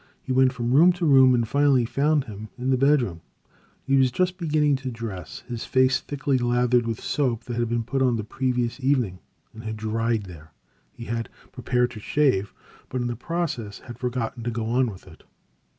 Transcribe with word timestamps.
He 0.23 0.31
went 0.31 0.51
from 0.51 0.71
room 0.73 0.91
to 0.93 1.05
room, 1.05 1.35
and 1.35 1.47
finally 1.47 1.85
found 1.85 2.23
him 2.23 2.49
in 2.57 2.71
his 2.71 2.79
bedroom. 2.79 3.21
He 3.83 3.97
was 3.97 4.09
just 4.11 4.39
beginning 4.39 4.75
to 4.77 4.89
dress, 4.89 5.43
his 5.47 5.63
face 5.63 5.99
thickly 5.99 6.39
lathered 6.39 6.87
with 6.87 6.99
soap 6.99 7.43
that 7.43 7.53
had 7.57 7.69
been 7.69 7.83
put 7.83 8.01
on 8.01 8.15
the 8.15 8.23
previous 8.23 8.79
evening 8.83 9.19
and 9.53 9.61
had 9.63 9.77
dried 9.77 10.23
there; 10.23 10.53
he 10.91 11.05
had 11.05 11.29
prepared 11.51 11.91
to 11.91 11.99
shave, 11.99 12.51
but 12.89 13.01
in 13.01 13.07
the 13.09 13.15
process 13.15 13.77
had 13.81 13.99
forgotten 13.99 14.41
to 14.43 14.49
go 14.49 14.65
on 14.65 14.89
with 14.89 15.05
it. 15.05 15.23